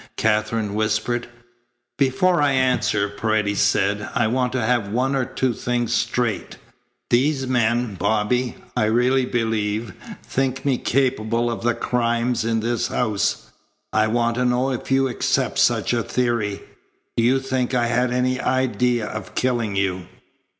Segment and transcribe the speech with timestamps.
[0.17, 1.27] Katherine whispered.
[1.99, 6.57] "Before I answer," Paredes said, "I want to have one or two things straight.
[7.11, 9.93] These men, Bobby, I really believe,
[10.23, 13.51] think me capable of the crimes in this house.
[13.93, 16.61] I want to know if you accept such a theory.
[17.15, 20.07] Do you think I had any idea of killing you?"